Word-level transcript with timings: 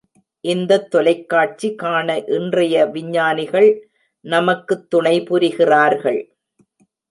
இந்தத் 0.45 0.91
தொலைக்காட்சி 0.91 1.75
காண 1.75 2.17
இன்றைய 2.17 2.85
விஞ்ஞானிகள் 2.85 3.69
நமக்குத் 4.25 4.89
துணை 4.89 5.21
புரிகிறார்கள். 5.21 6.21